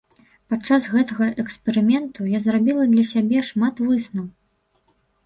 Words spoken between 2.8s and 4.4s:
для сябе шмат высноў.